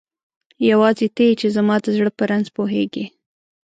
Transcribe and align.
یواځی 0.69 1.07
ته 1.15 1.21
یی 1.27 1.33
چی 1.39 1.47
زما 1.55 1.75
د 1.83 1.85
زړه 1.97 2.11
په 2.17 2.23
رنځ 2.31 2.45
پوهیږی 2.55 3.05